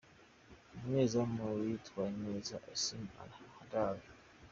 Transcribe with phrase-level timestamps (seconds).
[0.73, 4.07] Umunyezamu witwaye neza: Issam El Hadary.